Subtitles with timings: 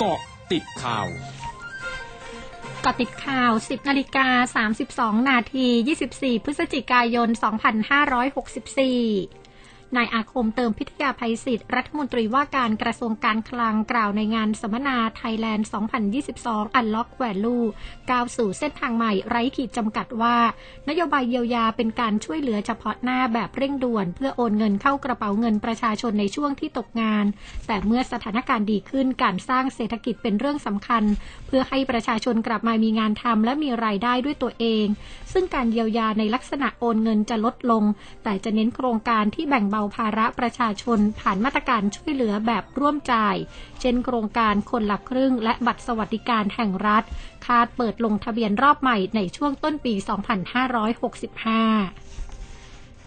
[0.00, 0.20] เกาะ
[0.52, 4.28] ติดข่าวเกาะติดข่าว 10 นาฬิกา
[5.14, 5.66] 32 นาที
[6.06, 7.32] 24 พฤศจิกายน 2564
[9.96, 15.68] นายอาคมเติมพิทยาภัยศิษย์รัฐมนตรีว่าการกระทรวงการคลังกล่าวในงานสัมมนาไทยแลนด์
[16.22, 17.64] 2022 Unlock Value
[18.10, 20.36] ก้าวสู่เส้นทางใหม่ไร้ขีดจำกัดว่า
[20.88, 27.24] นโยบายเยียวยาเป็นการช่วยเหลือเฉพาะหน้าแบบเร่งด่วน เพื่อโอนเงินเข้ากระเป๋าเงินประชาชนในช่วงที่ตกงาน
[27.66, 31.02] แต่เมื่อสถานการณ์ดีขึ้นการสร้างเศรษฐกิจเป็นเรื่องสำคัญ
[31.46, 34.86] เพื่อให้ประชาชนกลับมามีงานทำและมีรายได้ด้วยตัวเอง
[35.32, 37.84] ซึ่งการเยียวยาในลักษณะโอนเงินจะลดลง
[38.24, 43.36] แต่จะเน้นโครงการที่แบ่งเบาภาระประชาชนผ่านมาตรการช่วยเหลือแบบร่วมจ่าย
[43.80, 47.04] เช่นโครงการคนละครึ่ง และบัตรสวัสดิการแห่งรัฐ
[47.46, 50.04] คาดเปิดลงทะเบียนรอบใหม่ในช่วงต้นปี 2565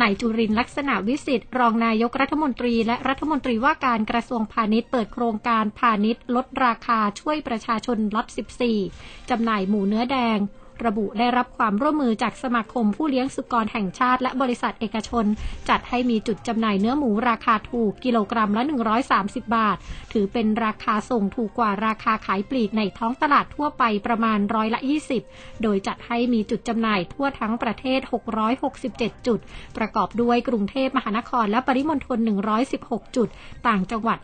[0.00, 8.26] นายจุรินลักษณะวิสิทธิ์รองนายกรัฐมนตรีและรัฐมนตรีว่าการกระทรวงพาณิชย์เปิดโครงการพาณิชย์ลดราคาช่วยประชาชนล็อต
[8.78, 10.38] 14 จำหน่ายหมูเนื้อแดง
[10.86, 15.24] ระบุได้รับความร่วมมือจากสมาคมผู้เลี้ยงสุกรแห่งชาติ และบริษัทเอกชน
[15.68, 18.62] จัดให้มีจุดจำหน่ายเนื้อหมูราคาถูกกิโลกรัมละ
[19.08, 19.76] 130 บาท
[20.12, 24.80] ถือเป็นราคาส่งถูกกว่าราคาขายปลีกในท้องตลาดทั่วไปประมาณร้อยละ
[25.22, 28.00] 20 โดยจัดให้มีจุดจำหน่ายทั่วทั้งประเทศ
[28.62, 29.40] 667 จุด
[29.76, 32.18] ประกอบด้วยกรุงเทพมหานครและปริมณฑล
[32.66, 33.28] 116 จุด
[33.66, 34.18] ต่างจังหวัด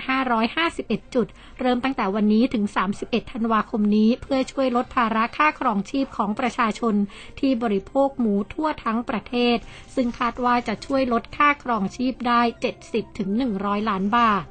[0.55, 1.27] 551 จุด
[1.61, 2.65] เริ่มตั้งแต่วันนี้ถึง
[2.99, 6.95] 31 ธันวาคมนี้ เพื่อช่วยลดภาระค่าครองชีพของประชาชน
[7.41, 9.57] ที่บริโภคหมูทั่วทั้งประเทศ
[9.95, 12.41] ซึ่งคาดว่าจะช่วยลดค่าครองชีพได้
[13.15, 14.45] 70-100 ล้านบาท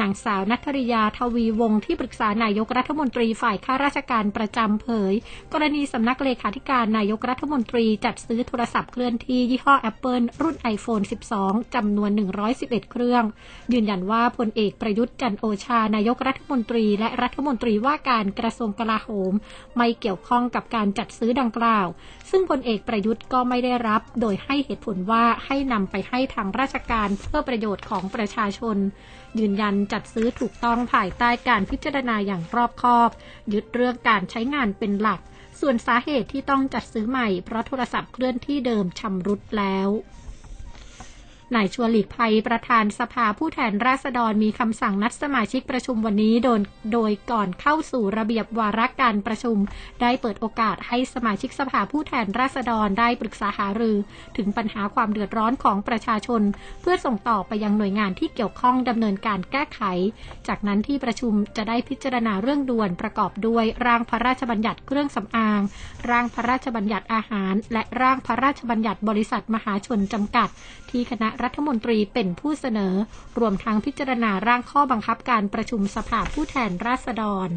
[0.00, 5.14] นางสาวนัทริยาทวีวงศ์ที่ปรึกษานายกรัฐมนตรีฝ่ายข้าราชการประจำเผย
[5.52, 11.04] กรณีสำนักเลขาธิการนายกรัฐมนตรีจัดซื้อโทรศัพท์เคลื่อนที่ยี่ห้อ Apple รุ่น iPhone
[11.38, 12.10] 12 จำนวน
[12.50, 13.24] 111 เครื่อง
[13.72, 19.32] ยืนยันว่าพลเอกประยุทธ์จันโอชานายกรัฐมนตรีและรัฐมนตรีว่าการกระทรวงกลาโหม
[19.76, 21.86] ไม่เกี่ยวข้องกับการจัดซื้อดังกล่าว
[22.30, 28.78] ซึ่งพลเอกประยุทธ์ก็ไม่ได้รับ โดยให้เหตุผลว่าให้นำไปให้ทางราชการเพื่อประโยชน์ของประชาชน
[29.38, 33.10] ยืนยันจัดซื้อถูกต้องภายใต้การพิจารณาอย่างรอบคอบ
[33.52, 35.20] ยึดเรื่องการใช้งานเป็นหลัก
[35.60, 39.88] ส่วนสาเหตุที่ต้องจัดซื้อใหม่เพราะโทรศัพท์เคลื่อนที่เดิมชำรุดแล้ว
[41.54, 46.60] นายชวนหลีกภัยประธานสภาผู้แทนราษฎรมีคำสั่งนัดสมาชิกประชุมวันนี้โดย
[46.92, 49.56] โดยก่อนเข้าสู่ระเบียบวาระการประชุม
[50.02, 53.96] ได้เปิดโอกาสให้สมาชิกสภาผู้แทนราษฎรได้ปรึกษาหารือ
[54.36, 56.42] ถึงปัญหาความเดือดร้อนของประชาชน
[56.82, 59.80] เพื่อส่งต่อไปยังหน่วยงานที่เกี่ยวข้องดำเนินการแก้ไข
[60.48, 65.60] จากนั้นที่ประชุมจะได้พิจารณาเรื่องด่วนประกอบด้วยร่างพระราชบัญญัติเครื่องสำอาง
[66.10, 70.48] ร่างพระราชบัญญัติอาหาร และร่างพระราชบัญญัติบริษัทมหาชนจำกัด
[70.90, 72.94] ที่คณะรัฐมนตรีเป็นผู้เสนอ
[73.38, 77.50] รวมทั้งพิจารณาร่างข้อบังคับการประชุมสภาผู้แทนราษฎร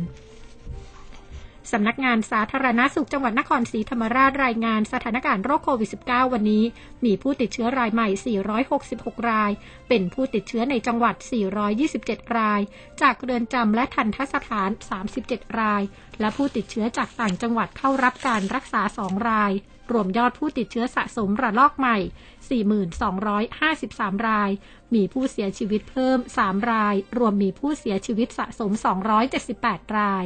[1.72, 6.64] สำนักงานสาธารณาสุขจังหวัดนครศรีธรรมราชรายงานสถานการณ์โรคโควิด -19 วันนี้
[7.06, 8.38] มีผู้ติดเชื้อรายใหม่
[8.68, 9.52] 466 ราย
[9.90, 11.16] เป็นผู้ติดเชื้อในจังหวัด
[11.76, 12.62] 427 ราย
[13.02, 14.70] จากเรือนจำและทันทสถาน
[15.14, 15.82] 37 ราย
[16.20, 19.52] และผู้ติดเชื้อจากต่างจังหวัดเข้ารับการรักษา 2 ราย
[19.92, 21.98] รวมยอดผู้ติดเชื้อสะสมระลอกใหม่
[22.94, 24.52] 4253 ราย
[24.96, 28.72] มีผู้เสียชีวิตเพิ่ม 3 ราย รวมมีผู้เสียชีวิตสะสม
[29.36, 30.26] 278 ราย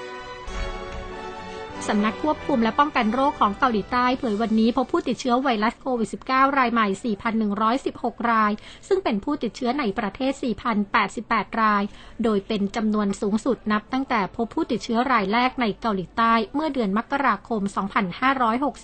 [1.89, 6.87] สำนักควบคุมและป้องกันโรคของเกาหลีใต้เผยวันนี้พบผู้ติดเชื้อไวรัสโควิด -19 รายใหม่
[7.57, 8.51] 4,116 ราย
[8.87, 10.33] ซึ่งเป็นผู้ติดเชื้อในประเทศ
[10.97, 11.83] 4,088 ราย
[12.23, 17.61] โดยเป็นจำนวนสูงสุดนับตั้งแต่พบผู้ติดเชื้อรายแรกในเกาหลีใต้เมื่อเดือนมกราคม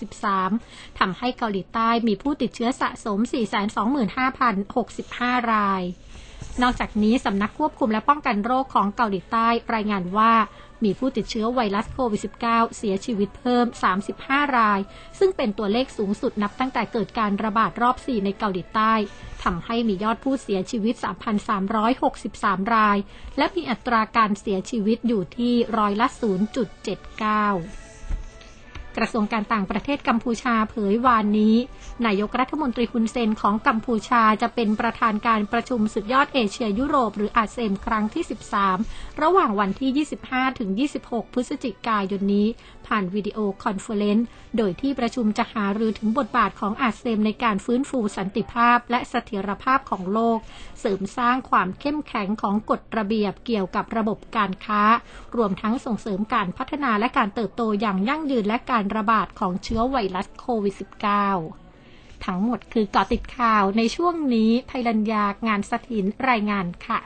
[0.08, 3.18] 2563 ทำให้เกาหลีใต้มีผู้ติดเชื้อสะสม
[4.34, 5.82] 425,065 ราย
[6.62, 10.32] นอกจากนี้สำนักควบคุมและป้องกันโรคของเกาหลีใต้รายงานว่า
[10.84, 13.66] มีผู้ติดเชื้อไวรัสโควิด -19 เสียชีวิตเพิ่ม
[14.10, 14.80] 35 ราย
[15.18, 18.92] ซึ่งเป็นตัวเลขสูงสุดนับตั้งแต่เกิดการระบาดรอบ 4 ในเกาหลีใต้
[19.42, 20.94] ทำให้มียอดผู้เสียชีวิต
[21.84, 22.98] 3,363 ราย
[23.38, 26.06] และมีอัตราการเสียชีวิตอยู่ที่ร้อยละ
[27.82, 27.87] 0.79
[28.98, 31.56] กระทรวงการต่างประเทศกัมพูชาเผยวานนี้
[32.06, 38.24] นายกรัฐมนตรีฮุนเซนของกัมพูชาจะเป็นประธานการประชุมสุดยอดเอเชียยุโรปหรืออาเซียนครั้งที่
[38.72, 40.70] 13 ระหว่างวันที่ 25 ถึง
[41.02, 42.46] 26 พฤศจิกายนนี้
[42.86, 50.38] ผ่านวิดีโอคอนเฟอเรนซ์โดยที่ประชุมจะหารือถึงบทบาทของอาเซียนในการฟื้นฟูสันติภาพ และเสถียรภาพของโลก
[50.80, 54.82] เสริมสร้างความเข้มแข็งของกฎระเบียบเกี่ยวกับระบบการค้า
[55.36, 60.74] รวมทั้งส่งเสริมการพัฒนาและการเติบโตอย่างยั่งยืนและการระบาดของเชื้อไวรัสโควิด
[61.50, 66.98] -19 ทั้งหมดคือเกาะติดข่าวในช่วงนี้ภัยรัญญางานสถินรายงานค่ะ